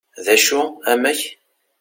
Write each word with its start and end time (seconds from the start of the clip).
d 0.23 0.27
acu 0.35 0.61
amek? 0.91 1.21